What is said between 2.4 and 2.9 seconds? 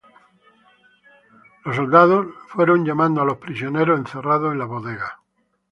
fueron